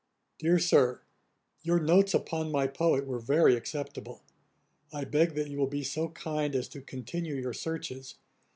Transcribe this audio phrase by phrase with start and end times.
[0.39, 0.99] 'DEAR SIR,
[1.61, 4.23] 'Your notes upon my poet were very acceptable.
[4.91, 8.15] I beg that you will be so kind as to continue your searches.